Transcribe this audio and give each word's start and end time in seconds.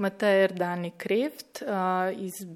Matej 0.00 0.44
Erdani 0.44 0.92
Kreft 0.96 1.62
iz 2.16 2.46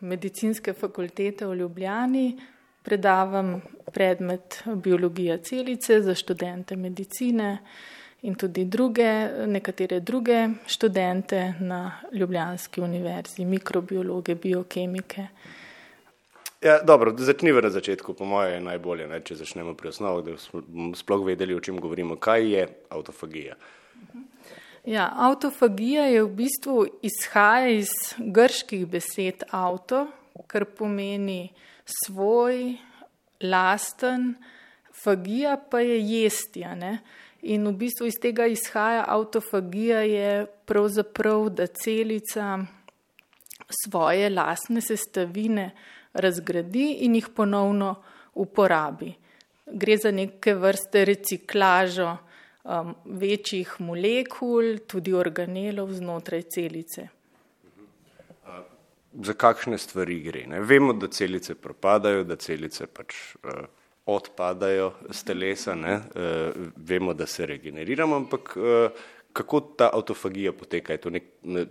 Medicinske 0.00 0.72
fakultete 0.72 1.46
v 1.46 1.54
Ljubljani. 1.54 2.38
Predavam 2.82 3.60
predmet 3.92 4.62
biologija 4.74 5.38
celice 5.38 6.00
za 6.02 6.14
študente 6.14 6.76
medicine 6.76 7.58
in 8.22 8.34
tudi 8.34 8.64
druge, 8.64 9.28
nekatere 9.46 10.00
druge 10.00 10.48
študente 10.66 11.54
na 11.60 11.98
Ljubljanski 12.12 12.80
univerzi, 12.80 13.44
mikrobiologe, 13.44 14.34
biokemike. 14.34 15.26
Ja, 16.62 16.78
dobro, 16.82 17.14
začniva 17.18 17.60
na 17.60 17.70
začetku, 17.70 18.14
po 18.14 18.24
mojem 18.24 18.54
je 18.54 18.60
najbolje, 18.60 19.06
ne, 19.10 19.20
če 19.20 19.34
začnemo 19.34 19.74
pri 19.74 19.88
osnovi, 19.88 20.30
da 20.30 20.38
smo 20.38 20.62
sploh 20.94 21.26
vedeli, 21.26 21.54
o 21.54 21.60
čem 21.60 21.80
govorimo. 21.80 22.16
Kaj 22.16 22.50
je 22.52 22.68
autofagija? 22.90 23.58
Ja, 24.84 25.12
autofagija 25.14 26.04
je 26.10 26.22
v 26.22 26.28
bistvu 26.34 26.86
izhaja 27.06 27.68
iz 27.70 27.90
grških 28.18 28.86
besed 28.90 29.44
auto, 29.54 30.08
kar 30.50 30.64
pomeni 30.66 31.52
svoj, 31.86 32.80
lasten, 33.46 34.32
fagija 35.04 35.54
pa 35.70 35.80
je 35.80 36.00
jestja. 36.02 36.74
Ne? 36.74 36.96
In 37.42 37.68
v 37.70 37.76
bistvu 37.84 38.10
iz 38.10 38.18
tega 38.18 38.48
izhaja 38.50 39.04
autofagija 39.06 40.00
je 40.02 40.46
pravzaprav, 40.66 41.46
da 41.54 41.66
celica 41.66 42.58
svoje 43.84 44.30
lastne 44.30 44.80
sestavine 44.80 45.70
razgradi 46.12 47.04
in 47.06 47.14
jih 47.14 47.30
ponovno 47.36 47.94
uporabi. 48.34 49.14
Gre 49.66 49.96
za 49.96 50.10
neke 50.10 50.58
vrste 50.58 51.04
reciklažo 51.04 52.16
um, 52.64 52.94
večjih 53.04 53.74
molekul, 53.78 54.78
tudi 54.86 55.14
organelov 55.14 55.92
znotraj 55.92 56.42
celice. 56.42 57.08
Za 59.12 59.34
kakšne 59.36 59.78
stvari 59.78 60.20
gre? 60.24 60.46
Ne? 60.48 60.60
Vemo, 60.60 60.92
da 60.92 61.08
celice 61.12 61.54
propadajo, 61.54 62.24
da 62.24 62.36
celice 62.36 62.86
pač 62.86 63.14
uh, 63.44 63.64
odpadajo 64.06 64.92
z 65.10 65.24
telesa, 65.24 65.74
uh, 65.76 66.70
vemo, 66.76 67.14
da 67.14 67.26
se 67.26 67.46
regeneriramo, 67.46 68.16
ampak 68.16 68.56
uh, 68.56 69.02
kako 69.32 69.60
ta 69.60 69.90
autofagija 69.92 70.52
poteka? 70.52 70.96
Nek, 71.10 71.24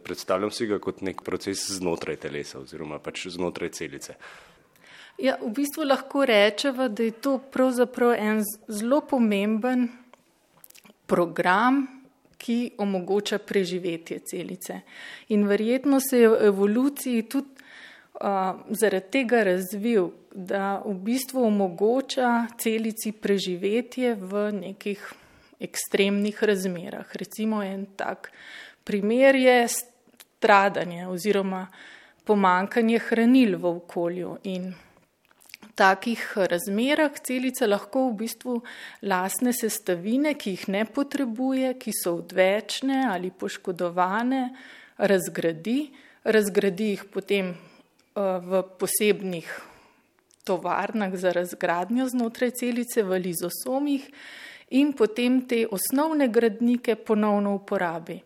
predstavljam 0.04 0.52
si 0.52 0.68
ga 0.68 0.80
kot 0.80 1.02
nek 1.02 1.22
proces 1.26 1.66
znotraj 1.72 2.16
telesa 2.22 2.60
oziroma 2.60 3.00
pač 3.00 3.28
znotraj 3.28 3.70
celice. 3.78 4.18
Ja, 5.22 5.36
v 5.42 5.52
bistvu 5.54 5.86
lahko 5.86 6.26
rečemo, 6.26 6.88
da 6.90 7.04
je 7.04 7.12
to 7.12 7.36
pravzaprav 7.54 8.14
en 8.18 8.40
zelo 8.68 9.02
pomemben 9.02 9.90
program, 11.12 11.84
ki 12.42 12.72
omogoča 12.78 13.38
preživetje 13.38 14.20
celice. 14.26 14.80
In 15.36 15.44
verjetno 15.48 16.00
se 16.00 16.24
je 16.24 16.30
v 16.30 16.38
evoluciji 16.48 17.28
tudi 17.30 17.52
uh, 17.54 18.64
zaradi 18.70 19.12
tega 19.12 19.44
razvil, 19.44 20.10
da 20.32 20.80
v 20.86 20.96
bistvu 21.04 21.44
omogoča 21.46 22.48
celici 22.58 23.12
preživetje 23.12 24.16
v 24.16 24.46
nekih 24.56 25.04
ekstremnih 25.60 26.44
razmerah. 26.44 27.12
Recimo 27.14 27.62
en 27.64 27.86
tak 27.96 28.32
primer 28.84 29.36
je 29.36 29.68
stradanje 29.68 31.08
oziroma 31.08 31.68
pomankanje 32.24 33.00
hranil 33.10 33.58
v 33.58 33.66
okolju 33.66 34.38
in 34.44 34.72
takih 35.82 36.22
razmerah 36.38 37.18
celica 37.26 37.66
lahko 37.66 38.06
v 38.12 38.18
bistvu 38.22 38.60
lasne 39.10 39.54
sestavine, 39.58 40.36
ki 40.38 40.54
jih 40.54 40.68
ne 40.78 40.86
potrebuje, 40.86 41.74
ki 41.82 41.94
so 41.98 42.20
odvečne 42.20 43.08
ali 43.10 43.34
poškodovane, 43.34 44.44
razgradi, 45.02 45.90
razgradi 46.24 46.94
jih 46.94 47.06
potem 47.10 47.56
v 48.14 48.62
posebnih 48.78 49.50
tovarnah 50.46 51.16
za 51.18 51.32
razgradnjo 51.34 52.06
znotraj 52.14 52.52
celice 52.62 53.04
v 53.04 53.18
lizosomih 53.26 54.06
in 54.78 54.94
potem 54.94 55.42
te 55.48 55.66
osnovne 55.66 56.28
gradnike 56.28 56.96
ponovno 56.96 57.56
uporabi. 57.58 58.20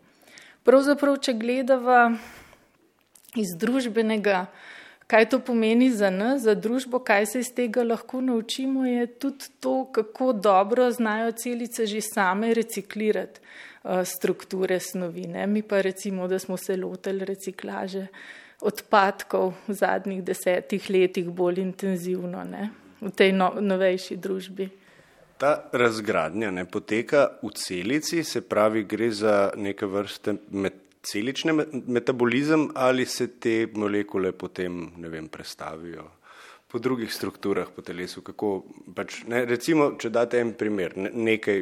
Pravzaprav, 0.65 1.19
če 1.21 1.33
gledava 1.37 2.09
iz 3.37 3.53
družbenega, 3.59 4.45
kaj 5.07 5.29
to 5.29 5.39
pomeni 5.39 5.91
za 5.91 6.09
nas, 6.09 6.41
za 6.41 6.55
družbo, 6.55 6.99
kaj 6.99 7.25
se 7.25 7.39
iz 7.39 7.53
tega 7.53 7.83
lahko 7.83 8.21
naučimo, 8.21 8.85
je 8.85 9.07
tudi 9.07 9.45
to, 9.59 9.85
kako 9.91 10.33
dobro 10.33 10.91
znajo 10.91 11.31
celice 11.31 11.85
že 11.85 12.01
same 12.01 12.53
reciklirati 12.53 13.39
strukture 14.05 14.79
snovi. 14.79 15.27
Ne? 15.27 15.47
Mi 15.47 15.61
pa 15.61 15.81
recimo, 15.81 16.27
da 16.27 16.39
smo 16.39 16.57
se 16.57 16.77
lotili 16.77 17.25
reciklaže 17.25 18.07
odpadkov 18.61 19.53
v 19.67 19.73
zadnjih 19.73 20.23
desetih 20.23 20.89
letih 20.89 21.29
bolj 21.29 21.59
intenzivno 21.61 22.43
ne? 22.43 22.69
v 23.01 23.11
tej 23.11 23.35
no, 23.35 23.53
novejši 23.61 24.17
družbi. 24.17 24.69
Ta 25.37 25.67
razgradnja 25.73 26.49
ne 26.51 26.63
poteka 26.65 27.27
v 27.43 27.51
celici, 27.53 28.23
se 28.23 28.41
pravi, 28.41 28.85
gre 28.87 29.11
za 29.11 29.51
neke 29.55 29.85
vrste 29.85 30.37
celični 31.05 31.53
metabolizem 31.87 32.69
ali 32.75 33.05
se 33.05 33.27
te 33.39 33.67
molekule 33.73 34.31
potem 34.31 34.89
vem, 34.97 35.27
prestavijo 35.27 36.09
po 36.75 36.79
drugih 36.79 37.13
strukturah 37.13 37.69
po 37.71 37.79
telesu. 37.85 38.19
Kako, 38.25 38.49
pač, 38.95 39.21
ne, 39.31 39.45
recimo, 39.47 39.93
če 40.01 40.09
date 40.11 40.41
en 40.43 40.49
primer, 40.59 40.97
ne, 40.99 41.11
nekaj, 41.13 41.61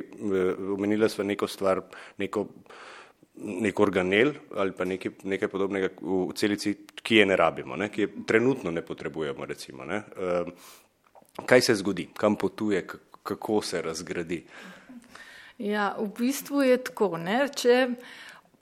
omenila 0.73 1.09
sva 1.11 1.25
neko 1.27 1.45
stvar, 1.45 1.83
neko, 2.17 2.47
nek 3.43 3.79
organel 3.83 4.33
ali 4.57 4.73
pa 4.73 4.87
nekaj, 4.89 5.19
nekaj 5.29 5.51
podobnega 5.51 5.91
v 5.99 6.33
celici, 6.39 6.73
ki 6.97 7.19
je 7.19 7.27
ne 7.29 7.37
rabimo, 7.37 7.77
ne, 7.77 7.91
ki 7.93 8.05
je 8.05 8.09
trenutno 8.29 8.73
ne 8.73 8.81
potrebujemo. 8.85 9.45
Recimo, 9.45 9.85
ne. 9.85 10.01
Kaj 11.45 11.61
se 11.67 11.77
zgodi, 11.77 12.07
kam 12.17 12.33
potuje, 12.33 12.81
kako 13.21 13.61
se 13.61 13.81
razgradi. 13.85 14.41
Ja, 15.61 15.91
v 15.99 16.09
bistvu 16.17 16.65
je 16.65 16.81
tako. 16.89 17.13
Ne? 17.21 17.43
Če 17.53 17.77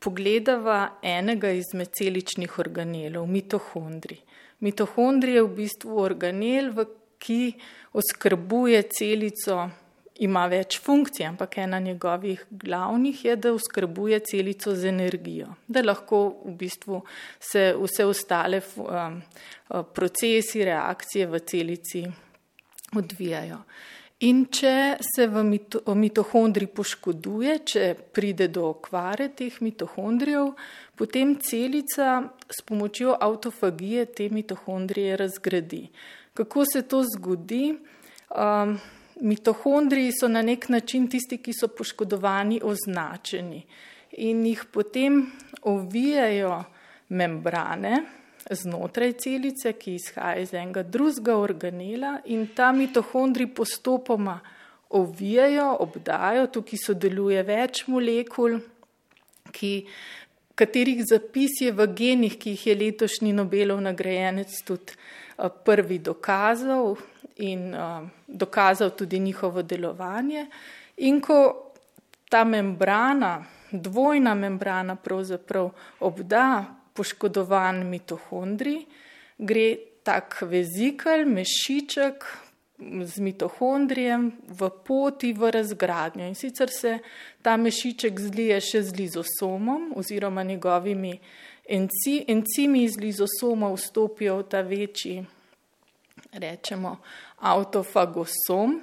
pogledava 0.02 0.98
enega 1.02 1.52
izmed 1.54 1.94
celičnih 1.94 2.58
organelov, 2.60 3.28
mitohondri. 3.30 4.18
Mitohondri 4.62 5.38
je 5.38 5.44
v 5.46 5.54
bistvu 5.62 6.02
organel, 6.02 6.74
ki 7.22 7.54
oskrbuje 7.94 8.82
celico, 8.90 9.68
ima 10.26 10.48
več 10.50 10.80
funkcij, 10.82 11.26
ampak 11.30 11.58
ena 11.62 11.80
njegovih 11.80 12.44
glavnih 12.50 13.24
je, 13.26 13.36
da 13.38 13.54
oskrbuje 13.54 14.20
celico 14.26 14.74
z 14.76 14.90
energijo, 14.90 15.54
da 15.68 15.86
lahko 15.86 16.22
v 16.46 16.56
bistvu 16.58 17.02
se 17.40 17.72
vse 17.78 18.06
ostale 18.06 18.62
um, 18.82 19.22
procesi, 19.94 20.66
reakcije 20.66 21.30
v 21.30 21.42
celici 21.46 22.06
odvijajo. 22.98 23.62
In 24.22 24.44
če 24.54 25.00
se 25.02 25.26
v 25.26 25.42
mito, 25.42 25.82
mitohondri 25.98 26.68
poškoduje, 26.70 27.56
če 27.66 27.86
pride 28.14 28.52
do 28.54 28.68
okvare 28.70 29.32
teh 29.34 29.56
mitohondrijev, 29.66 30.52
potem 30.94 31.34
celica 31.42 32.30
s 32.46 32.62
pomočjo 32.62 33.16
autofagije 33.18 34.06
te 34.06 34.30
mitohondrije 34.30 35.18
razgradi. 35.18 35.88
Kako 36.38 36.66
se 36.70 36.84
to 36.86 37.02
zgodi? 37.16 37.74
Um, 38.30 38.78
mitohondriji 39.22 40.14
so 40.14 40.30
na 40.30 40.46
nek 40.46 40.70
način 40.70 41.10
tisti, 41.10 41.42
ki 41.42 41.58
so 41.58 41.72
poškodovani, 41.74 42.62
označeni 42.64 43.66
in 44.22 44.46
jih 44.46 44.66
potem 44.72 45.32
ovijajo 45.66 46.64
membrane, 47.10 48.04
znotraj 48.50 49.14
celice, 49.14 49.74
ki 49.74 49.96
izhaja 49.96 50.42
iz 50.42 50.54
enega 50.54 50.84
drugega 50.84 51.38
organela 51.38 52.20
in 52.26 52.48
ta 52.56 52.72
mitohondri 52.72 53.48
postopoma 53.48 54.40
ovijajo, 54.90 55.78
obdajo, 55.80 56.48
tukaj 56.48 56.80
sodeluje 56.86 57.44
več 57.48 57.86
molekul, 57.88 58.60
ki, 59.56 59.72
katerih 60.56 61.04
zapis 61.08 61.62
je 61.62 61.72
v 61.72 61.88
genih, 61.96 62.36
ki 62.40 62.56
jih 62.56 62.68
je 62.68 62.76
letošnji 62.76 63.32
Nobelov 63.34 63.80
nagrajenec 63.82 64.58
tudi 64.68 64.98
prvi 65.66 65.98
dokazal 66.00 66.96
in 67.42 67.72
dokazal 68.28 68.92
tudi 68.98 69.20
njihovo 69.20 69.64
delovanje. 69.64 70.46
In 70.98 71.22
ko 71.22 71.72
ta 72.30 72.44
membrana, 72.44 73.40
dvojna 73.72 74.36
membrana 74.36 74.96
pravzaprav 74.96 75.72
obda 76.00 76.81
poškodovan 77.02 77.82
mitohondri, 77.90 78.84
gre 79.42 79.68
tak 80.06 80.44
vezikl, 80.46 81.26
mešiček 81.26 82.26
z 82.82 83.22
mitohondrijem 83.22 84.32
v 84.46 84.70
poti 84.86 85.34
v 85.34 85.50
razgradnjo. 85.54 86.26
In 86.30 86.38
sicer 86.38 86.70
se 86.70 87.00
ta 87.42 87.58
mešiček 87.58 88.20
zlije 88.20 88.60
še 88.62 88.82
z 88.86 88.98
lizosomom 88.98 89.94
oziroma 89.98 90.44
njegovimi 90.44 91.14
enci, 91.66 92.22
encimi 92.28 92.84
iz 92.86 92.98
lizosoma 93.02 93.70
vstopijo 93.74 94.38
v 94.42 94.48
ta 94.50 94.62
večji, 94.62 95.26
rečemo, 96.34 96.98
autofagosom, 97.42 98.78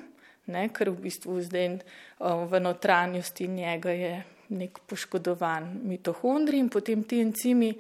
ne, 0.50 0.66
ker 0.74 0.90
v 0.90 1.06
bistvu 1.06 1.38
zdaj 1.46 1.78
v 2.18 2.60
notranjosti 2.60 3.46
njega 3.46 3.94
je 3.94 4.14
nek 4.48 4.78
poškodovan 4.86 5.70
mitohondri 5.84 6.58
in 6.58 6.68
potem 6.68 7.02
ti 7.04 7.20
encimi 7.20 7.72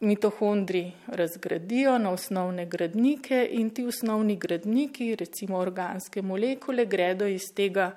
mitohondri 0.00 0.92
razgradijo 1.06 1.98
na 1.98 2.10
osnovne 2.10 2.66
gradnike 2.66 3.48
in 3.50 3.70
ti 3.70 3.84
osnovni 3.84 4.36
gradniki, 4.36 5.14
recimo 5.16 5.58
organske 5.58 6.22
molekule, 6.22 6.86
gredo 6.86 7.26
iz 7.26 7.50
tega 7.54 7.92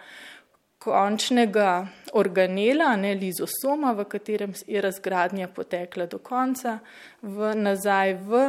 končnega 0.82 1.88
organela, 2.14 2.96
ne 2.98 3.14
lizosoma, 3.14 3.92
v 3.94 4.08
katerem 4.10 4.54
je 4.68 4.82
razgradnja 4.82 5.48
potekla 5.48 6.08
do 6.10 6.18
konca, 6.18 6.80
v, 7.22 7.54
nazaj 7.56 8.16
v 8.26 8.42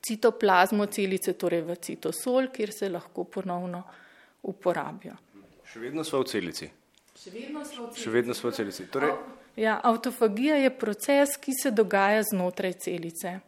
citoplazmo 0.00 0.86
celice, 0.86 1.36
torej 1.36 1.60
v 1.68 1.76
citosol, 1.76 2.48
kjer 2.48 2.72
se 2.72 2.88
lahko 2.88 3.24
ponovno 3.24 3.82
uporabijo. 4.48 5.18
Še 5.68 5.84
vedno 5.84 6.04
smo 6.08 6.24
v 6.24 6.30
celici. 6.32 6.70
Še 7.20 7.30
vedno 7.30 7.64
smo 7.64 7.84
v 7.84 7.90
celici. 7.90 8.02
Še 8.02 8.10
vedno 8.10 8.34
smo 8.34 8.50
v 8.50 8.56
celici. 8.56 8.88
Torej, 8.88 9.12
Ja, 9.56 9.80
avtofagija 9.82 10.56
je 10.56 10.70
proces, 10.70 11.36
ki 11.36 11.52
se 11.52 11.70
dogaja 11.70 12.22
znotraj 12.22 12.72
celice. 12.72 13.40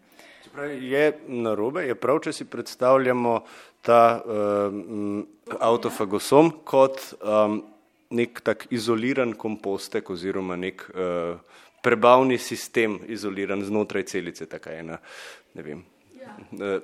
Pravi, 0.53 0.89
je 0.91 1.05
narobe, 1.29 1.87
je 1.87 1.95
prav, 1.97 2.19
če 2.27 2.35
si 2.37 2.45
predstavljamo 2.45 3.39
ta 3.87 4.21
um, 4.21 5.23
avtofagosom 5.57 6.51
kot 6.69 7.01
um, 7.23 7.63
nek 8.13 8.43
tak 8.45 8.67
izoliran 8.71 9.33
kompostek 9.33 10.11
oziroma 10.13 10.59
nek 10.61 10.85
uh, 10.93 11.41
prebavni 11.83 12.37
sistem 12.39 12.99
izoliran 13.09 13.65
znotraj 13.65 14.05
celice, 14.13 14.47
taka 14.51 14.77
ena, 14.77 15.01
ne 15.57 15.65
vem. 15.65 15.81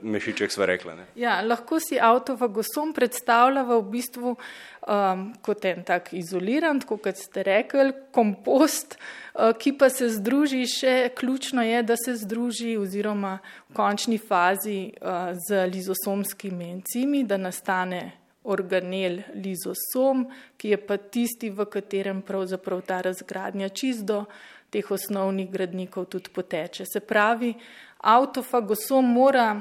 Mešiček 0.02 0.52
sva 0.52 0.66
rekla. 0.66 0.94
Ne? 0.94 1.06
Ja, 1.18 1.38
lahko 1.42 1.80
si 1.80 1.98
avtofagosom 2.00 2.92
predstavljava 2.96 3.78
v 3.78 3.86
bistvu 3.92 4.34
um, 4.34 5.24
kot 5.42 5.64
en 5.68 5.84
tak 5.86 6.12
izoliran, 6.16 6.80
kot 6.86 7.08
ste 7.18 7.44
rekli, 7.46 7.92
kompost, 8.14 8.98
uh, 8.98 9.52
ki 9.58 9.74
pa 9.78 9.90
se 9.92 10.10
združi 10.16 10.64
še, 10.70 10.94
ključno 11.18 11.64
je, 11.66 11.82
da 11.82 11.96
se 11.96 12.16
združi 12.20 12.76
oziroma 12.80 13.38
v 13.68 13.76
končni 13.78 14.18
fazi 14.18 14.92
uh, 14.92 15.34
z 15.48 15.66
lizosomskimi 15.72 16.72
encimi, 16.78 17.24
da 17.24 17.40
nastane 17.40 18.02
organel 18.48 19.20
lizosom, 19.34 20.26
ki 20.56 20.72
je 20.72 20.78
pa 20.86 20.96
tisti, 20.96 21.50
v 21.50 21.66
katerem 21.68 22.22
pravzaprav 22.24 22.80
ta 22.86 23.00
razgradnja 23.04 23.68
čisto 23.68 24.24
teh 24.70 24.90
osnovnih 24.90 25.50
gradnikov 25.50 26.04
tudi 26.04 26.30
poteče. 26.34 26.84
Se 26.86 27.00
pravi, 27.00 27.54
avtofagosom 27.98 29.12
mora, 29.12 29.60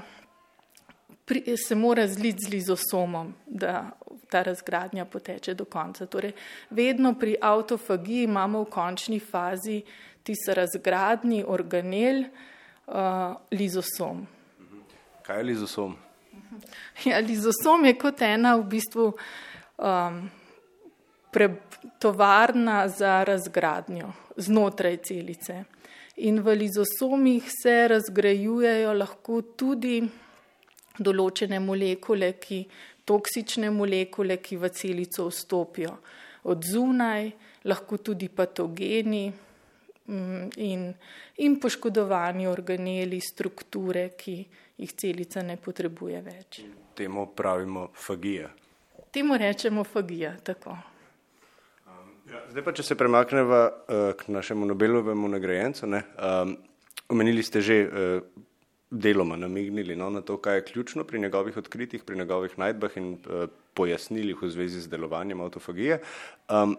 se 1.67 1.75
mora 1.75 2.07
zliti 2.07 2.45
z 2.45 2.51
lizosomom, 2.51 3.33
da 3.45 3.89
ta 4.29 4.43
razgradnja 4.43 5.05
poteče 5.05 5.53
do 5.53 5.65
konca. 5.65 6.05
Torej, 6.05 6.33
vedno 6.69 7.13
pri 7.19 7.37
avtofagiji 7.41 8.23
imamo 8.23 8.63
v 8.63 8.69
končni 8.69 9.19
fazi 9.19 9.81
tisti 10.23 10.53
razgradni 10.53 11.43
organel 11.47 12.23
uh, 12.23 13.35
lizosom. 13.51 14.27
Kaj 15.23 15.37
je 15.37 15.43
lizosom? 15.43 15.95
Ja, 17.05 17.19
lizosom 17.19 17.85
je 17.85 17.93
kot 17.99 18.21
ena 18.21 18.55
v 18.55 18.63
bistvu 18.71 19.07
um, 19.11 20.19
tovarna 21.99 22.87
za 22.87 23.23
razgradnjo 23.23 24.11
znotraj 24.37 24.97
celice. 24.97 25.63
In 26.17 26.39
v 26.41 26.55
lizosomih 26.55 27.45
se 27.61 27.87
razgrajujejo 27.87 28.93
lahko 28.93 29.41
tudi 29.57 30.01
določene 30.97 31.59
molekule, 31.61 32.31
ki, 32.41 32.63
toksične 33.05 33.69
molekule, 33.69 34.39
ki 34.41 34.57
v 34.57 34.71
celico 34.73 35.27
vstopijo 35.29 35.97
od 36.49 36.65
zunaj, 36.65 37.29
lahko 37.69 37.97
tudi 38.01 38.29
patogeni 38.29 39.27
mm, 39.29 40.49
in, 40.57 40.89
in 41.45 41.59
poškodovani 41.61 42.47
organi, 42.47 42.97
strukture, 43.21 44.09
ki 44.17 44.37
jih 44.77 44.93
celica 44.97 45.43
ne 45.45 45.57
potrebuje 45.57 46.21
več. 46.21 46.61
Temu 46.97 47.27
pravimo 47.35 47.89
fagija. 47.93 48.49
Temu 49.13 49.37
rečemo 49.37 49.83
fagija, 49.83 50.33
tako. 50.43 50.77
Ja, 52.27 52.41
zdaj 52.51 52.63
pa, 52.65 52.71
če 52.75 52.83
se 52.83 52.95
premaknemo 52.99 53.57
uh, 53.57 53.99
k 54.19 54.27
našemu 54.35 54.65
Nobelovemu 54.67 55.29
nagrajencu. 55.31 55.87
Um, 55.87 56.57
omenili 57.07 57.43
ste 57.45 57.61
že 57.63 57.77
uh, 57.87 58.43
deloma 58.91 59.37
namignili 59.39 59.95
no, 59.95 60.09
na 60.11 60.19
to, 60.19 60.35
kaj 60.35 60.59
je 60.59 60.65
ključno 60.73 61.05
pri 61.07 61.21
njegovih 61.23 61.55
odkritjih, 61.57 62.03
pri 62.03 62.19
njegovih 62.19 62.57
najdbah 62.59 62.97
in 62.99 63.13
uh, 63.15 63.47
pojasnilih 63.79 64.43
v 64.43 64.49
zvezi 64.51 64.83
z 64.83 64.91
delovanjem 64.91 65.39
autofagije. 65.39 66.01
Um, 66.51 66.75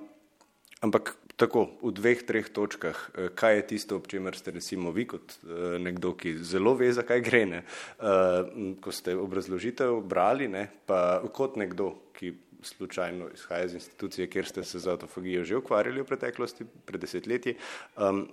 ampak 0.85 1.15
tako, 1.41 1.65
v 1.81 1.95
dveh, 1.97 2.27
treh 2.29 2.53
točkah, 2.53 2.93
uh, 3.17 3.31
kaj 3.33 3.57
je 3.57 3.67
tisto, 3.73 3.97
ob 3.97 4.11
čemer 4.11 4.37
ste 4.37 4.53
recimo 4.53 4.93
vi 4.93 5.07
kot 5.09 5.33
uh, 5.47 5.79
nekdo, 5.81 6.13
ki 6.13 6.35
zelo 6.45 6.77
ve, 6.77 6.91
zakaj 6.93 7.25
gre, 7.25 7.47
ne, 7.49 7.63
uh, 8.05 8.77
ko 8.85 8.93
ste 8.93 9.17
obrazložitev 9.17 9.97
brali, 10.05 10.51
ne, 10.53 10.67
pa 10.85 11.23
kot 11.33 11.57
nekdo, 11.57 11.95
ki 12.21 12.37
slučajno 12.63 13.29
izhaja 13.35 13.65
iz 13.65 13.75
institucije, 13.75 14.27
kjer 14.31 14.47
ste 14.47 14.65
se 14.65 14.79
z 14.79 14.89
autofagijo 14.89 15.45
že 15.45 15.57
ukvarjali 15.57 16.01
v 16.01 16.05
preteklosti, 16.05 16.65
pred 16.85 17.01
desetletji. 17.01 17.55
Um, 17.97 18.29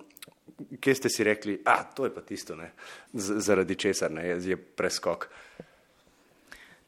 kje 0.80 0.94
ste 0.94 1.08
si 1.08 1.24
rekli, 1.24 1.60
da 1.64 1.82
to 1.84 2.04
je 2.04 2.14
pa 2.14 2.20
tisto, 2.20 2.56
ne, 2.56 2.72
zaradi 3.12 3.74
česar 3.74 4.12
ne, 4.12 4.26
je 4.26 4.56
preskok? 4.56 5.28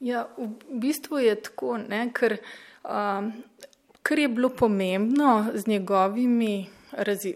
Ja, 0.00 0.29
v 0.38 0.79
bistvu 0.79 1.19
je 1.19 1.35
tako, 1.43 1.76
ne, 1.79 2.08
ker, 2.14 2.38
um, 2.87 3.32
ker 4.02 4.19
je 4.19 4.29
bilo 4.29 4.49
pomembno 4.49 5.50
z 5.55 5.67
njegovimi 5.67 6.69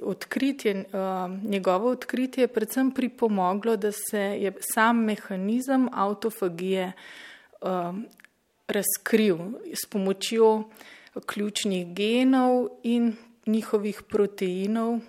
odkritji, 0.02 0.74
um, 0.74 1.40
njegovo 1.44 1.90
odkritje 1.90 2.44
je 2.44 2.48
predvsem 2.48 2.90
pripomoglo, 2.90 3.76
da 3.76 3.92
se 3.92 4.20
je 4.20 4.52
sam 4.60 5.04
mehanizem 5.04 5.88
autofagije 5.92 6.92
um, 7.60 8.06
razkril 8.72 9.38
s 9.72 9.86
pomočjo 9.90 10.64
ključnih 11.26 11.94
genov 11.94 12.68
in 12.82 13.12
njihovih 13.46 14.02
proteinov, 14.08 15.00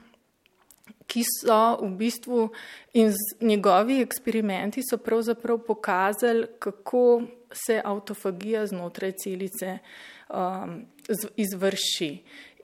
ki 1.08 1.24
so 1.28 1.78
v 1.82 1.90
bistvu 1.98 2.48
in 2.94 3.14
njegovi 3.42 4.02
eksperimenti 4.02 4.82
so 4.90 4.98
pravzaprav 4.98 5.60
pokazali, 5.68 6.48
kako 6.60 7.24
se 7.54 7.82
autofagija 7.86 8.66
znotraj 8.68 9.12
celice 9.24 9.78
um, 10.30 10.82
izvrši. 11.36 12.12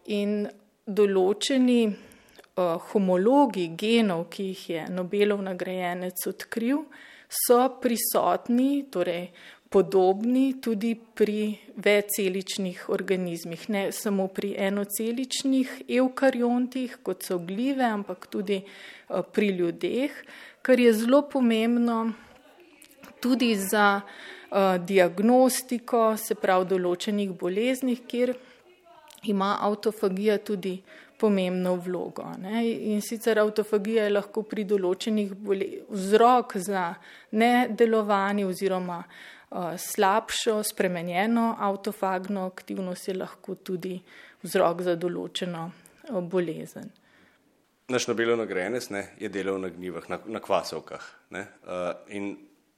In 0.09 0.47
določeni 0.87 1.83
uh, 1.85 2.79
homologi 2.89 3.67
genov, 3.77 4.25
ki 4.33 4.49
jih 4.51 4.63
je 4.69 4.87
Nobelov 4.89 5.43
nagrajenec 5.45 6.25
odkril, 6.31 6.87
so 7.29 7.59
prisotni, 7.81 8.87
torej 8.89 9.29
podobni 9.69 10.61
tudi 10.61 10.95
pri 11.15 11.57
večceličnih 11.75 12.89
organizmih, 12.89 13.69
ne 13.69 13.91
samo 13.91 14.27
pri 14.27 14.55
enoceličnih 14.57 15.81
eukariontih, 15.87 16.97
kot 17.03 17.23
so 17.23 17.37
gljive, 17.37 17.85
ampak 17.85 18.27
tudi 18.27 18.61
eh, 18.63 19.21
pri 19.33 19.47
ljudeh, 19.47 20.11
kar 20.61 20.79
je 20.79 20.93
zelo 20.93 21.21
pomembno 21.21 22.11
tudi 23.19 23.55
za 23.55 24.01
uh, 24.01 24.57
diagnostiko, 24.85 26.17
se 26.17 26.35
pravi 26.39 26.69
določenih 26.69 27.33
boleznih, 27.35 27.99
kjer 28.07 28.31
ima 29.27 29.57
autofagija 29.61 30.37
tudi 30.39 30.77
pomembno 31.19 31.73
vlogo. 31.75 32.29
Ne? 32.39 32.63
In 32.93 33.01
sicer 33.03 33.41
autofagija 33.43 34.05
je 34.07 34.13
lahko 34.13 34.45
pri 34.47 34.63
določenih 34.63 35.33
vzrok 35.89 36.55
za 36.63 36.85
nedelovanje 37.35 38.47
oziroma 38.47 39.01
uh, 39.03 39.03
Eh, 39.03 39.38
slabšo, 39.77 40.63
spremenjeno 40.63 41.55
avtofagno 41.59 42.45
aktivnost 42.45 43.07
je 43.07 43.15
lahko 43.17 43.55
tudi 43.55 43.97
vzrok 44.43 44.83
za 44.85 44.95
določeno 44.95 45.69
eh, 45.69 46.19
bolezen. 46.21 46.91
Naš 47.89 48.05
Nobelov 48.05 48.37
nagrajenec 48.37 48.85
je 49.17 49.29
delal 49.33 49.57
na 49.57 49.71
gnivah, 49.73 50.05
na, 50.11 50.19
na 50.29 50.39
kvasovkah. 50.39 51.01
Ne? 51.33 51.47
Uh, 51.65 51.87
in 52.13 52.35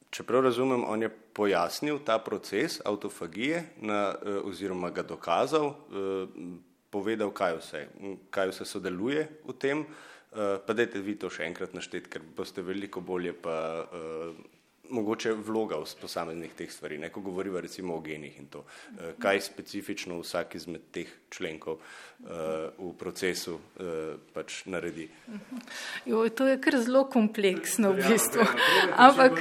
če 0.07 0.23
prav 0.23 0.45
razumem, 0.45 0.85
on 0.87 1.03
je 1.03 1.09
pojasnil 1.11 1.99
ta 2.07 2.15
proces 2.23 2.77
avtofagije 2.87 3.59
na, 3.83 4.15
uh, 4.15 4.37
oziroma 4.47 4.87
ga 4.95 5.03
dokazal, 5.03 5.67
uh, 5.67 6.31
povedal, 6.95 7.33
kaj 7.35 7.57
vse, 7.59 7.83
kaj 8.31 8.53
vse 8.53 8.69
sodeluje 8.71 9.27
v 9.43 9.57
tem. 9.59 9.83
Uh, 9.83 10.55
pa 10.63 10.71
dajte 10.71 11.03
vi 11.03 11.17
to 11.19 11.27
še 11.27 11.43
enkrat 11.43 11.75
našteti, 11.75 12.07
ker 12.07 12.23
boste 12.23 12.63
veliko 12.63 13.03
bolje 13.03 13.35
pa 13.35 13.57
uh, 13.83 14.31
mogoče 14.91 15.33
vloga 15.33 15.79
v 15.79 15.87
posameznih 16.01 16.53
teh 16.57 16.71
stvari, 16.71 16.97
ne, 16.97 17.09
ko 17.09 17.21
govorimo 17.21 17.61
recimo 17.61 17.95
o 17.95 18.01
genih 18.01 18.39
in 18.39 18.47
to, 18.47 18.63
eh, 18.63 19.13
kaj 19.19 19.41
specifično 19.41 20.19
vsak 20.19 20.55
izmed 20.55 20.81
teh 20.91 21.07
členkov 21.29 21.77
uh, 21.79 22.27
v 22.77 22.91
procesu 22.99 23.53
uh, 23.55 24.19
pač 24.33 24.65
naredi. 24.65 25.07
Jo, 26.05 26.27
to 26.29 26.47
je 26.47 26.57
kar 26.61 26.77
zelo 26.83 27.05
kompleksno 27.09 27.93
v 27.95 28.03
bistvu. 28.11 28.45
Ampak 29.07 29.39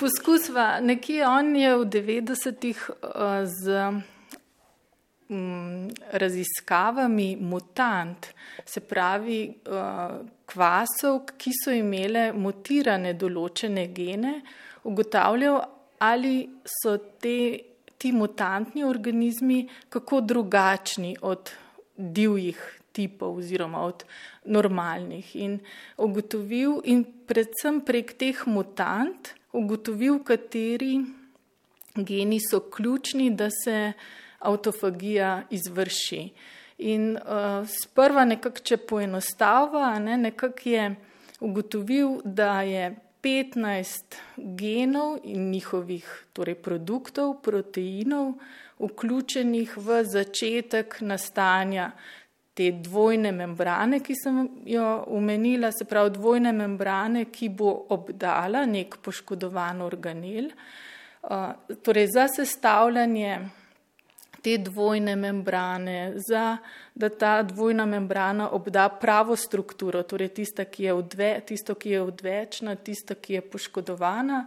poskusva, 0.00 0.80
nekje 0.80 1.26
on 1.28 1.56
je 1.56 1.74
v 1.76 1.84
90-ih 1.84 2.80
uh, 2.90 3.44
z 3.44 3.92
m, 5.28 5.90
raziskavami 6.12 7.36
mutant, 7.36 8.30
se 8.64 8.80
pravi 8.80 9.42
uh, 9.68 10.16
kvasov, 10.48 11.36
ki 11.36 11.52
so 11.52 11.74
imele 11.74 12.32
mutirane 12.32 13.12
določene 13.14 13.88
gene, 13.92 14.40
ugotavljal, 14.88 15.60
ali 15.98 16.48
so 16.64 16.96
te, 16.96 17.58
ti 17.98 18.12
mutantni 18.12 18.84
organizmi 18.84 19.66
kako 19.88 20.20
drugačni 20.20 21.16
od 21.20 21.50
divjih 21.96 22.80
tipov 22.92 23.38
oziroma 23.38 23.82
od 23.84 24.04
normalnih. 24.44 25.36
In 25.36 25.58
ugotovil, 25.96 26.80
in 26.84 27.04
predvsem 27.26 27.80
prek 27.86 28.14
teh 28.18 28.46
mutant, 28.46 29.34
ugotovil, 29.52 30.22
kateri 30.24 30.98
geni 32.04 32.38
so 32.40 32.60
ključni, 32.60 33.30
da 33.30 33.50
se 33.50 33.92
autofagija 34.38 35.42
izvrši. 35.50 36.28
In 36.78 37.16
uh, 37.16 37.66
sprva 37.66 38.24
nekako, 38.24 38.62
če 38.62 38.76
poenostava, 38.76 39.90
ne, 39.98 40.16
nekako 40.16 40.68
je 40.68 40.84
ugotovil, 41.40 42.20
da 42.24 42.62
je 42.62 42.92
15 43.22 44.16
genov 44.36 45.18
in 45.24 45.50
njihovih 45.50 46.06
torej 46.32 46.54
produktov, 46.54 47.40
proteinov, 47.42 48.34
vključenih 48.78 49.76
v 49.76 50.04
začetek 50.04 51.00
nastanja 51.00 51.90
te 52.58 52.72
dvojne 52.72 53.32
membrane, 53.32 54.00
ki 54.02 54.14
sem 54.18 54.38
jo 54.66 54.86
omenila, 55.14 55.70
se 55.72 55.86
pravi 55.86 56.10
dvojne 56.16 56.52
membrane, 56.52 57.28
ki 57.30 57.48
bo 57.54 57.70
obdala 57.94 58.64
nek 58.66 58.98
poškodovan 59.02 59.82
organel. 59.86 60.50
Uh, 61.22 61.52
torej 61.82 62.08
za 62.14 62.26
sestavljanje 62.30 63.38
te 64.42 64.58
dvojne 64.58 65.16
membrane, 65.16 66.12
za, 66.16 66.56
da 66.94 67.08
ta 67.08 67.42
dvojna 67.42 67.86
membrana 67.86 68.50
obda 68.50 68.88
pravo 68.88 69.36
strukturo, 69.36 70.02
torej 70.02 70.28
tista, 70.28 70.64
ki 70.64 70.84
je 70.84 70.92
odve, 70.94 71.32
tisto, 71.46 71.74
ki 71.74 71.90
je 71.90 72.02
odvečna, 72.02 72.76
tista, 72.76 73.14
ki 73.14 73.38
je 73.38 73.40
poškodovana, 73.40 74.46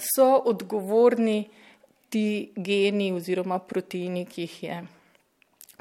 so 0.00 0.28
odgovorni 0.44 1.48
ti 2.08 2.52
geni 2.56 3.12
oziroma 3.12 3.58
proteini, 3.58 4.24
ki 4.26 4.46
jih 4.46 4.62
je 4.62 4.82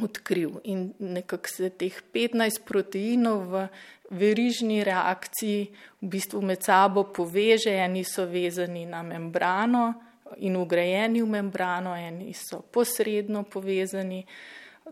odkril. 0.04 0.60
In 0.64 0.90
nekako 1.00 1.48
se 1.48 1.70
teh 1.70 2.02
15 2.14 2.66
proteinov 2.68 3.46
v 3.52 3.68
verižni 4.12 4.84
reakciji 4.84 5.70
v 6.02 6.10
bistvu 6.12 6.42
med 6.42 6.64
sabo 6.64 7.06
poveže, 7.14 7.72
eni 7.72 8.04
so 8.04 8.28
vezani 8.30 8.86
na 8.86 9.02
membrano 9.04 9.94
in 10.38 10.56
ugrajeni 10.56 11.22
v 11.22 11.28
membrano, 11.28 11.96
eni 11.96 12.34
so 12.34 12.62
posredno 12.72 13.44
povezani. 13.44 14.26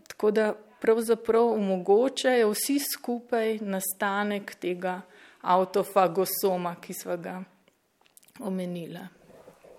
Tako 0.08 0.30
da 0.30 0.54
pravzaprav 0.80 1.52
omogočajo 1.54 2.50
vsi 2.50 2.78
skupaj 2.78 3.58
nastanek 3.62 4.54
tega 4.60 5.00
autofagosoma, 5.40 6.74
ki 6.80 6.94
smo 6.94 7.16
ga 7.16 7.42
omenili. 8.40 9.00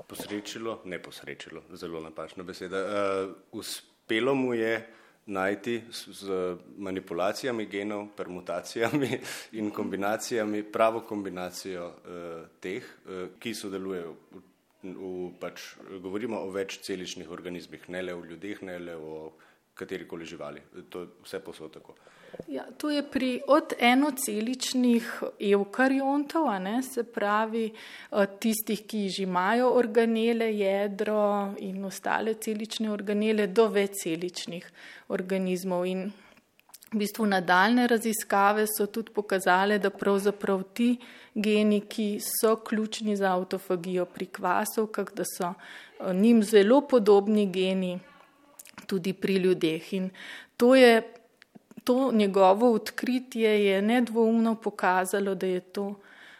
Posrečilo, 0.07 0.81
ne 0.85 0.99
posrečilo, 1.01 1.61
zelo 1.73 2.01
napačna 2.01 2.43
beseda. 2.43 2.81
Uh, 2.85 3.35
uspelo 3.51 4.35
mu 4.35 4.53
je 4.53 4.87
najti 5.25 5.81
z 5.89 6.57
manipulacijami 6.77 7.65
genov, 7.65 8.07
permutacijami 8.17 9.19
in 9.51 9.71
kombinacijami 9.71 10.63
pravo 10.63 11.01
kombinacijo 11.01 11.87
uh, 11.87 12.47
teh, 12.59 12.83
uh, 13.05 13.29
ki 13.39 13.53
sodelujejo. 13.53 14.15
V, 14.31 14.41
v, 14.93 15.31
pač, 15.39 15.61
govorimo 16.01 16.39
o 16.45 16.51
večceličnih 16.53 17.31
organizmih, 17.31 17.89
ne 17.89 18.01
le 18.01 18.15
o 18.15 18.23
ljudeh, 18.25 18.61
ne 18.61 18.79
le 18.79 18.95
o 18.95 19.31
katerikoli 19.73 20.25
živali. 20.25 20.61
To 20.89 21.01
je 21.01 21.07
vse 21.23 21.39
posod 21.39 21.73
tako. 21.73 21.95
Ja, 22.47 22.65
to 22.77 22.89
je 22.91 23.03
pri 23.03 23.41
od 23.47 23.73
enoceličnih 23.79 25.23
eukariontov, 25.39 26.49
ne, 26.59 26.81
se 26.83 27.03
pravi 27.03 27.69
eh, 27.71 28.27
tistih, 28.39 28.83
ki 28.87 29.07
že 29.09 29.23
imajo 29.23 29.69
organele, 29.77 30.51
jedro 30.57 31.53
in 31.63 31.85
ostale 31.85 32.33
celične 32.33 32.91
organele, 32.91 33.47
do 33.47 33.67
večceličnih 33.67 34.67
organizmov. 35.07 35.85
In 35.85 36.11
v 36.95 36.99
bistvu 37.03 37.25
nadaljne 37.27 37.87
raziskave 37.87 38.63
so 38.71 38.85
tudi 38.87 39.11
pokazale, 39.11 39.79
da 39.79 39.89
pravzaprav 39.89 40.61
ti 40.73 40.95
geni, 41.35 41.81
ki 41.81 42.19
so 42.23 42.55
ključni 42.55 43.17
za 43.19 43.33
autofagijo 43.35 44.05
pri 44.05 44.25
kvasovkah, 44.25 45.11
da 45.15 45.23
so 45.27 45.51
eh, 45.51 46.13
njim 46.13 46.43
zelo 46.43 46.81
podobni 46.81 47.45
geni 47.51 47.99
tudi 48.87 49.13
pri 49.13 49.35
ljudeh. 49.35 49.93
In 49.93 50.09
to 50.57 50.75
je 50.75 51.01
to 51.83 52.11
njegovo 52.11 52.71
odkritje 52.71 53.65
je 53.65 53.81
nedvoumno 53.81 54.55
pokazalo, 54.55 55.35
da 55.35 55.45
je 55.47 55.59
to 55.59 55.83
uh, 55.83 55.95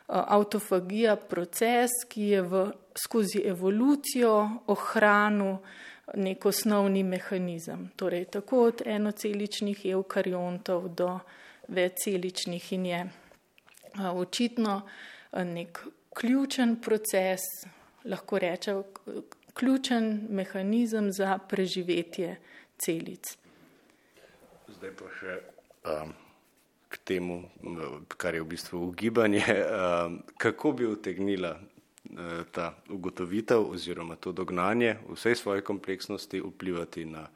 autofagija 0.08 1.16
proces, 1.16 1.92
ki 2.10 2.22
je 2.22 2.42
v, 2.42 2.72
skozi 2.98 3.44
evolucijo 3.46 4.50
ohranil 4.68 5.58
nek 6.14 6.46
osnovni 6.46 7.04
mehanizem. 7.04 7.90
Torej, 7.96 8.26
tako 8.26 8.64
od 8.64 8.82
enoceličnih 8.86 9.86
eukariontov 9.86 10.90
do 10.90 11.20
večceličnih 11.68 12.74
in 12.74 12.86
je 12.86 13.10
očitno 14.14 14.82
nek 15.34 15.80
ključen 16.14 16.82
proces, 16.82 17.42
lahko 18.04 18.40
rečem, 18.40 18.84
ključen 19.54 20.28
mehanizem 20.30 21.12
za 21.12 21.38
preživetje 21.50 22.36
celic. 22.78 23.38
Zdaj 24.68 24.92
pa 25.00 25.10
še 25.20 25.36
um, 25.88 26.14
k 26.90 26.98
temu, 27.04 27.38
kar 28.18 28.36
je 28.36 28.42
v 28.44 28.50
bistvu 28.52 28.82
ugibanje, 28.90 29.44
um, 29.48 30.20
kako 30.38 30.72
bi 30.72 30.88
utegnila 30.88 31.56
ta 32.52 32.76
ugotovitev 32.90 33.70
oziroma 33.72 34.16
to 34.16 34.32
dognanje 34.32 34.96
v 35.10 35.16
vsej 35.16 35.36
svoji 35.36 35.62
kompleksnosti 35.62 36.42
vplivati 36.42 37.06
na 37.06 37.28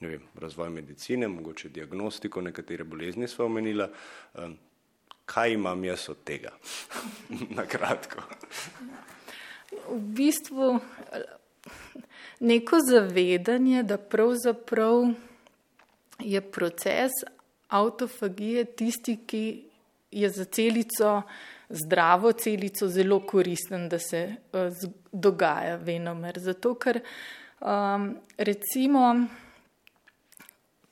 vem, 0.00 0.22
razvoj 0.34 0.70
medicine, 0.70 1.28
mogoče 1.28 1.68
diagnostiko 1.68 2.40
nekatere 2.40 2.84
bolezni 2.84 3.28
smo 3.28 3.44
omenila. 3.44 3.88
Kaj 5.24 5.52
imam 5.52 5.84
jaz 5.84 6.08
od 6.08 6.22
tega? 6.24 6.50
na 7.56 7.66
kratko. 7.66 8.22
V 9.88 9.98
bistvu 10.00 10.78
neko 12.40 12.78
zavedanje, 12.90 13.82
da 13.82 13.98
pravzaprav 13.98 15.10
je 16.18 16.40
proces 16.40 17.12
autofagije 17.68 18.64
tisti, 18.64 19.18
ki 19.26 19.64
je 20.10 20.30
za 20.30 20.44
celico, 20.44 21.22
zdravo 21.68 22.32
celico, 22.32 22.88
zelo 22.88 23.20
koristen, 23.26 23.88
da 23.88 23.98
se 23.98 24.34
uh, 24.52 24.90
dogaja 25.12 25.76
venomer. 25.76 26.38
Zato, 26.38 26.74
ker 26.74 27.00
um, 27.60 28.10
recimo, 28.38 29.04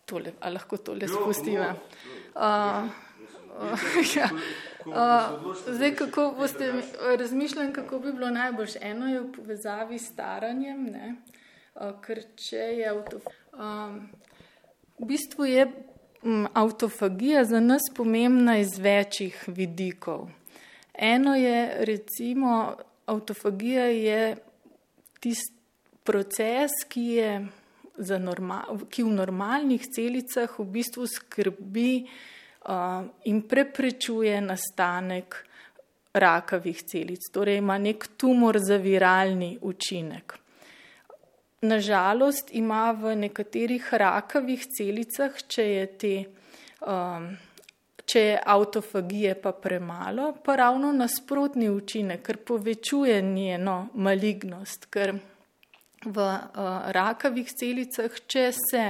tole, 0.04 0.36
lahko 0.52 0.76
tole 0.76 1.08
spustiva. 1.08 1.72
Uh, 2.34 2.88
ja. 4.16 4.30
Uh, 4.86 5.56
zdaj, 5.66 5.94
kako 5.96 6.34
boste 6.38 6.72
razmišljali, 7.18 7.72
kako 7.72 7.98
bi 7.98 8.12
bilo 8.12 8.30
najboljše? 8.30 8.78
Eno 8.82 9.08
je 9.08 9.20
v 9.20 9.32
povezavi 9.32 9.98
s 9.98 10.12
staranjem, 10.12 10.84
ne? 10.92 11.16
Uh, 11.74 11.96
ker 12.04 12.22
če 12.36 12.70
je 12.80 12.88
avtofagija. 12.92 13.42
Um, 13.56 14.00
V 14.98 15.04
bistvu 15.04 15.44
je 15.44 15.72
avtofagija 16.52 17.44
za 17.44 17.60
nas 17.60 17.82
pomembna 17.96 18.58
iz 18.58 18.78
večjih 18.78 19.44
vidikov. 19.46 20.28
Eno 20.98 21.34
je, 21.36 21.84
recimo, 21.84 22.76
avtofagija 23.06 23.84
je 23.84 24.36
tisti 25.20 25.56
proces, 26.06 26.70
ki, 26.88 27.04
je 27.18 28.18
normal, 28.18 28.86
ki 28.90 29.02
v 29.02 29.12
normalnih 29.18 29.88
celicah 29.90 30.52
v 30.58 30.66
bistvu 30.78 31.06
skrbi 31.10 31.90
uh, 32.06 33.02
in 33.26 33.42
preprečuje 33.48 34.38
nastanek 34.40 35.40
rakavih 36.16 36.78
celic, 36.88 37.26
torej 37.32 37.60
ima 37.60 37.76
nek 37.78 38.06
tumor 38.16 38.56
za 38.62 38.78
viralni 38.80 39.58
učinek. 39.60 40.38
Nažalost 41.66 42.52
ima 42.54 42.92
v 42.92 43.16
nekaterih 43.26 43.84
rakavih 43.90 44.64
celicah, 44.76 45.34
če 45.48 45.64
je, 45.66 45.86
te, 46.00 46.14
um, 46.86 47.28
če 48.06 48.20
je 48.20 48.40
autofagije 48.46 49.34
pa 49.42 49.52
premalo, 49.52 50.30
pa 50.44 50.56
ravno 50.56 50.92
nasprotni 50.94 51.68
učinek, 51.70 52.22
ker 52.26 52.38
povečuje 52.46 53.18
njeno 53.22 53.88
malignost, 53.94 54.86
ker 54.94 55.16
v 56.06 56.18
uh, 56.22 56.90
rakavih 56.94 57.50
celicah, 57.50 58.20
če 58.30 58.50
se, 58.54 58.84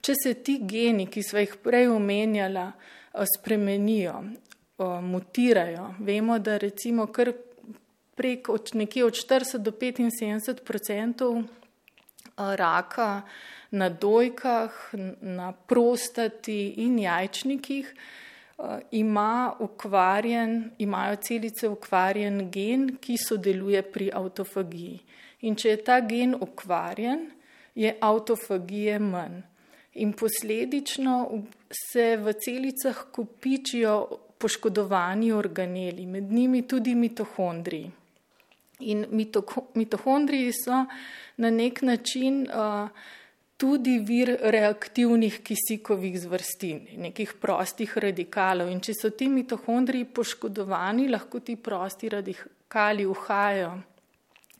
če 0.00 0.14
se 0.16 0.32
ti 0.44 0.56
geni, 0.64 1.08
ki 1.12 1.22
smo 1.22 1.42
jih 1.44 1.58
prej 1.60 1.90
omenjala, 1.92 2.70
uh, 2.72 3.26
spremenijo, 3.36 4.16
uh, 4.22 4.96
mutirajo, 5.04 5.90
vemo, 6.00 6.38
da 6.40 6.56
recimo 6.56 7.06
kar 7.12 7.34
prek 8.18 8.48
od 8.48 8.72
nekje 8.74 9.04
od 9.04 9.18
40 9.18 9.62
do 9.62 9.70
75 9.76 10.64
odstotkov 10.64 11.42
raka 12.38 13.22
na 13.70 13.88
dojkah, 13.88 14.72
na 15.20 15.52
prostati 15.52 16.74
in 16.76 16.98
jajčnikih 16.98 17.92
ima 18.90 19.54
ukvarjen, 19.60 20.70
imajo 20.78 21.16
celice 21.16 21.68
ukvarjen 21.68 22.50
gen, 22.50 22.96
ki 23.00 23.16
sodeluje 23.18 23.82
pri 23.82 24.10
autofagiji. 24.14 24.98
In 25.46 25.54
če 25.56 25.68
je 25.68 25.82
ta 25.84 26.00
gen 26.00 26.34
ukvarjen, 26.34 27.28
je 27.78 27.94
autofagije 28.00 28.98
manj. 28.98 29.42
In 30.02 30.12
posledično 30.12 31.42
se 31.74 32.16
v 32.16 32.34
celicah 32.38 33.04
kopičijo 33.12 33.94
poškodovani 34.38 35.32
organeli, 35.32 36.06
med 36.06 36.32
njimi 36.32 36.62
tudi 36.68 36.94
mitohondriji. 36.94 37.90
In 38.80 39.06
mitohondriji 39.74 40.52
so 40.54 40.84
na 41.36 41.50
nek 41.50 41.82
način 41.82 42.46
uh, 42.46 42.90
tudi 43.58 43.98
vir 43.98 44.36
reaktivnih 44.54 45.40
kisikovih 45.42 46.14
zvrstin, 46.22 46.84
nekih 47.04 47.34
prostih 47.42 47.96
radikalov. 47.98 48.70
In 48.70 48.80
če 48.80 48.94
so 48.94 49.10
ti 49.10 49.26
mitohondriji 49.28 50.06
poškodovani, 50.14 51.08
lahko 51.10 51.42
ti 51.42 51.58
prosti 51.58 52.12
radikali 52.14 53.06
uhajajo 53.06 53.72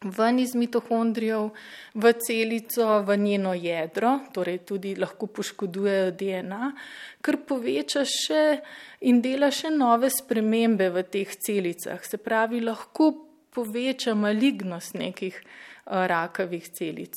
ven 0.05 0.39
iz 0.39 0.55
mitohondrijev 0.55 1.49
v 1.95 2.13
celico, 2.27 3.03
v 3.03 3.17
njeno 3.17 3.55
jedro, 3.55 4.19
torej 4.33 4.59
tudi 4.59 4.95
lahko 4.95 5.27
poškodujejo 5.27 6.11
DNA, 6.11 6.73
kar 7.21 7.41
poveča 7.47 8.05
še 8.07 8.61
in 9.11 9.23
dela 9.23 9.51
še 9.51 9.73
nove 9.75 10.11
spremembe 10.11 10.91
v 10.95 11.03
teh 11.03 11.35
celicah. 11.35 12.05
Se 12.05 12.19
pravi, 12.19 12.61
lahko 12.63 13.11
poveča 13.55 14.15
malignost 14.15 14.95
nekih 14.95 15.41
rakavih 15.89 16.69
celic. 16.69 17.17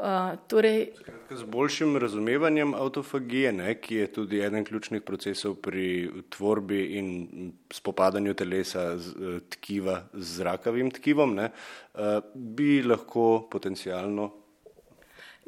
Uh, 0.00 0.36
torej, 0.48 0.86
z 1.30 1.44
boljšim 1.44 1.96
razumevanjem 2.00 2.74
avtofagije, 2.74 3.52
ne, 3.52 3.74
ki 3.80 3.94
je 3.94 4.06
tudi 4.12 4.40
eden 4.40 4.64
ključnih 4.64 5.02
procesov 5.02 5.58
pri 5.60 6.10
tvorbi 6.32 6.80
in 6.96 7.52
spopadanju 7.72 8.34
telesa 8.34 8.96
z 8.98 9.12
uh, 9.12 9.40
tkiva 9.48 10.02
z 10.12 10.46
rakavim 10.48 10.90
tkivom, 10.90 11.34
ne, 11.36 11.50
uh, 11.94 12.20
bi 12.34 12.82
lahko 12.82 13.48
potencialno 13.52 14.30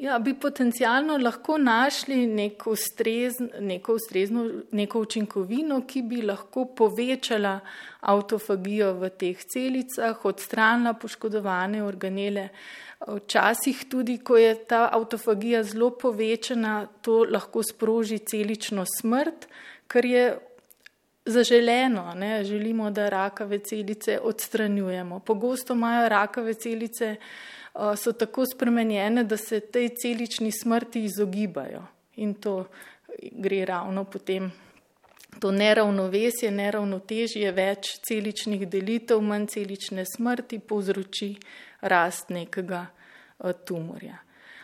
Ja, 0.03 0.17
bi 0.19 0.33
potencialno 0.35 1.15
lahko 1.17 1.55
našli 1.57 2.25
neko, 2.27 2.73
ustrez, 2.75 3.37
neko 3.59 3.93
ustrezno, 3.95 4.41
neko 4.71 4.99
učinkovino, 4.99 5.77
ki 5.87 6.01
bi 6.01 6.21
lahko 6.27 6.65
povečala 6.75 7.53
autofagijo 8.11 8.89
v 8.99 9.09
teh 9.15 9.45
celicah, 9.53 10.25
odstranila 10.27 10.91
poškodovane 10.99 11.85
organele. 11.87 12.49
Včasih 13.07 13.85
tudi, 13.91 14.17
ko 14.19 14.35
je 14.37 14.57
ta 14.67 14.89
autofagija 14.91 15.63
zelo 15.63 15.93
povečana, 15.95 16.81
to 17.01 17.21
lahko 17.23 17.63
sproži 17.63 18.19
celično 18.19 18.83
smrt, 18.99 19.47
kar 19.87 20.05
je 20.05 20.25
zaželeno. 21.25 22.09
Ne? 22.19 22.43
Želimo, 22.43 22.91
da 22.91 23.07
rakave 23.09 23.59
celice 23.59 24.19
odstranjujemo. 24.19 25.19
Pogosto 25.19 25.73
imajo 25.73 26.09
rakave 26.09 26.53
celice 26.53 27.15
so 27.73 28.11
tako 28.11 28.45
spremenjene, 28.45 29.23
da 29.23 29.37
se 29.37 29.59
tej 29.59 29.89
celični 29.89 30.51
smrti 30.51 31.03
izogibajo. 31.03 31.85
In 32.15 32.33
to 32.33 32.65
gre 33.31 33.65
ravno 33.65 34.03
potem. 34.03 34.51
To 35.39 35.51
neravnovesje, 35.51 36.51
neravnotežje, 36.51 37.51
več 37.51 37.95
celičnih 38.05 38.67
delitev, 38.69 39.21
manj 39.21 39.47
celične 39.55 40.05
smrti 40.05 40.59
povzroči 40.59 41.33
rast 41.81 42.29
nekega 42.29 42.85
tumorja. 43.65 44.19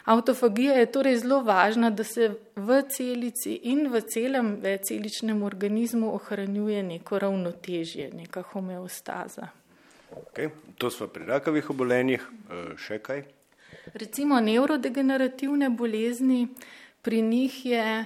Autofagija 0.10 0.74
je 0.74 0.92
torej 0.92 1.18
zelo 1.18 1.42
važna, 1.44 1.90
da 1.90 2.04
se 2.04 2.32
v 2.56 2.82
celici 2.90 3.60
in 3.70 3.88
v 3.92 4.02
celem 4.02 4.56
večceličnem 4.62 5.44
organizmu 5.44 6.14
ohranjuje 6.16 6.84
neko 6.84 7.20
ravnotežje, 7.20 8.10
neka 8.14 8.42
homeostaza. 8.54 9.50
Okay. 10.12 10.50
To 10.78 10.90
smo 10.90 11.08
pri 11.08 11.26
rakavih 11.26 11.70
obolenjih, 11.70 12.24
e, 12.24 12.62
še 12.78 13.00
kaj? 13.04 13.24
Recimo 13.94 14.40
nevrodegenerativne 14.40 15.70
bolezni, 15.70 16.48
pri 17.02 17.22
njih 17.22 17.66
je, 17.66 18.06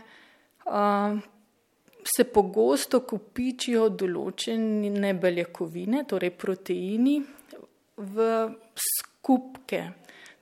se 2.16 2.24
pogosto 2.24 3.02
kopičijo 3.08 3.90
določene 3.90 5.14
beljakovine, 5.14 6.04
torej 6.08 6.32
proteini, 6.40 7.18
v 7.98 8.28
skupke. 8.80 9.82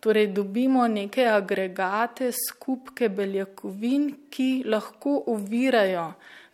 Torej 0.02 0.32
dobimo 0.34 0.88
neke 0.90 1.28
agregate, 1.30 2.32
skupke 2.34 3.10
beljakovin, 3.14 4.08
ki 4.34 4.64
lahko 4.66 5.20
ovirajo 5.34 6.08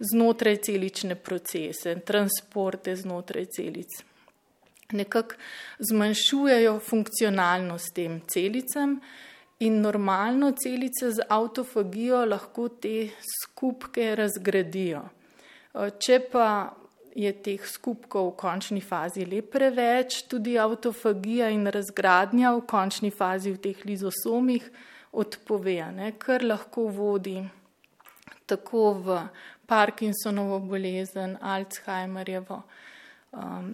znotraj 0.03 0.59
celične 0.67 1.15
procese, 1.15 1.95
transporte 2.03 2.95
znotraj 2.95 3.47
celic 3.55 4.01
nekako 4.91 5.35
zmanjšujejo 5.79 6.79
funkcionalnost 6.79 7.93
tem 7.93 8.21
celicam 8.27 8.99
in 9.59 9.81
normalno 9.81 10.51
celice 10.51 11.11
z 11.11 11.25
autofagijo 11.29 12.25
lahko 12.25 12.69
te 12.69 13.09
skupke 13.43 14.15
razgradijo. 14.15 15.01
Če 15.99 16.19
pa 16.31 16.49
je 17.17 17.31
teh 17.33 17.65
skupkov 17.65 18.31
v 18.31 18.35
končni 18.37 18.81
fazi 18.81 19.25
le 19.25 19.41
preveč, 19.41 20.21
tudi 20.29 20.57
autofagija 20.61 21.49
in 21.49 21.65
razgradnja 21.73 22.53
v 22.53 22.63
končni 22.69 23.11
fazi 23.11 23.51
v 23.51 23.61
teh 23.61 23.85
lizosomih 23.85 24.69
odpove, 25.17 25.79
ne, 25.97 26.11
kar 26.21 26.45
lahko 26.45 26.87
vodi 26.93 27.41
tako 28.47 28.93
v 29.03 29.17
Parkinsonovo 29.67 30.61
bolezen, 30.63 31.35
Alzheimerjevo 31.41 32.61
um, 33.33 33.73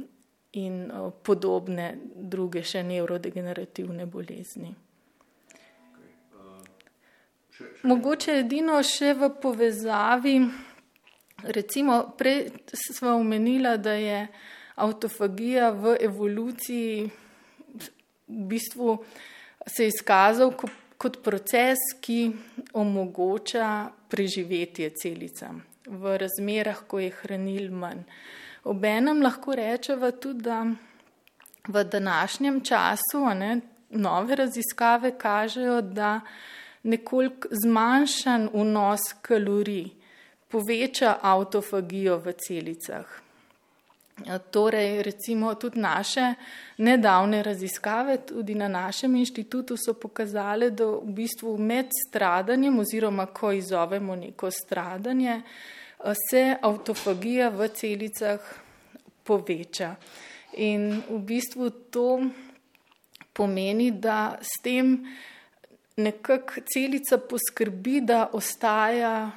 in 0.53 0.91
podobne 1.23 1.93
druge 2.15 2.63
še 2.63 2.83
nevrodegenerativne 2.83 4.05
bolezni. 4.05 4.73
Mogoče 7.83 8.39
edino 8.43 8.77
še 8.83 9.13
v 9.17 9.29
povezavi, 9.41 10.37
recimo 11.55 11.99
prej 12.17 12.47
smo 12.73 13.17
omenila, 13.19 13.75
da 13.77 13.93
je 13.97 14.27
autofagija 14.83 15.69
v 15.71 15.97
evoluciji 16.01 17.11
v 18.27 18.47
bistvu 18.47 18.97
se 19.67 19.87
izkazal 19.87 20.53
kot 20.97 21.19
proces, 21.23 21.79
ki 22.01 22.31
omogoča 22.73 23.91
preživetje 24.09 24.89
celicam 24.95 25.63
v 25.87 26.17
razmerah, 26.17 26.85
ko 26.87 26.99
je 26.99 27.11
hranil 27.21 27.71
manj. 27.71 28.05
Obenem 28.63 29.21
lahko 29.21 29.55
rečemo 29.55 30.11
tudi, 30.11 30.43
da 30.43 30.65
v 31.67 31.83
današnjem 31.83 32.61
času 32.61 33.25
ne, 33.35 33.59
nove 33.89 34.35
raziskave 34.35 35.17
kažejo, 35.17 35.81
da 35.81 36.21
nekoliko 36.83 37.47
zmanjšan 37.63 38.49
vnos 38.53 39.01
kalorij 39.21 39.89
poveča 40.47 41.17
autofagijo 41.21 42.17
v 42.17 42.33
celicah. 42.33 43.05
Torej, 44.51 45.01
recimo 45.03 45.55
tudi 45.55 45.79
naše 45.79 46.33
nedavne 46.77 47.43
raziskave, 47.43 48.17
tudi 48.17 48.55
na 48.55 48.67
našem 48.67 49.15
inštitutu, 49.15 49.77
so 49.77 49.93
pokazale, 49.93 50.69
da 50.69 50.85
v 50.85 51.15
bistvu 51.17 51.57
med 51.57 51.89
stradanjem 52.07 52.79
oziroma 52.79 53.25
ko 53.25 53.51
izovemo 53.51 54.15
neko 54.15 54.51
stradanje, 54.51 55.41
se 56.11 56.57
autofagija 56.61 57.49
v 57.49 57.69
celicah 57.69 58.39
poveča. 59.23 59.95
In 60.59 61.01
v 61.09 61.19
bistvu 61.23 61.69
to 61.89 62.21
pomeni, 63.33 63.91
da 63.91 64.37
s 64.41 64.61
tem 64.61 64.99
nekako 65.97 66.61
celica 66.67 67.17
poskrbi, 67.17 68.01
da 68.01 68.27
ostaja 68.33 69.31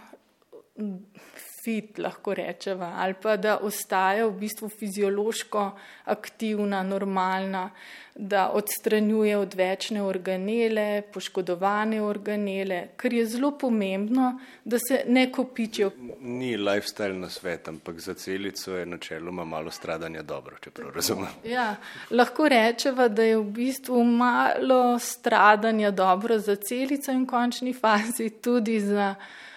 fit, 1.67 1.99
lahko 1.99 2.35
rečemo, 2.35 2.87
ali 2.95 3.15
pa 3.23 3.37
da 3.37 3.59
ostaja 3.59 4.27
v 4.27 4.37
bistvu 4.39 4.69
fiziološko 4.71 5.71
aktivna, 6.15 6.83
normalna, 6.87 7.71
da 8.15 8.45
odstranjuje 8.55 9.35
odvečne 9.37 10.03
organele, 10.03 11.03
poškodovane 11.13 11.99
organele, 12.03 12.79
kar 12.97 13.13
je 13.13 13.25
zelo 13.27 13.51
pomembno, 13.59 14.29
da 14.65 14.79
se 14.79 15.03
ne 15.07 15.27
kopičijo. 15.33 15.91
Ni 16.21 16.55
lifestyle 16.57 17.19
na 17.19 17.29
svet, 17.29 17.69
ampak 17.69 17.99
za 18.01 18.15
celico 18.15 18.77
je 18.77 18.87
načeloma 18.87 19.45
malo 19.45 19.71
stradanja 19.71 20.23
dobro, 20.23 20.57
če 20.63 20.71
prav 20.71 20.95
razumem. 20.95 21.35
Ja, 21.45 21.75
lahko 22.11 22.49
rečemo, 22.49 23.09
da 23.09 23.27
je 23.27 23.41
v 23.43 23.51
bistvu 23.59 24.05
malo 24.05 24.99
stradanja 24.99 25.91
dobro 25.91 26.39
za 26.39 26.57
celico 26.57 27.13
in 27.13 27.27
v 27.27 27.31
končni 27.35 27.75
fazi 27.75 28.31
tudi 28.41 28.81
za 28.81 29.15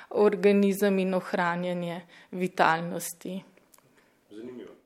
organizem 0.10 1.00
in 1.00 1.14
ohranjanje 1.14 2.02
vitalnosti. 2.32 3.44
Zanimivo. 4.30 4.79